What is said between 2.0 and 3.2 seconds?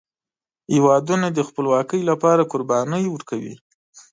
لپاره قربانۍ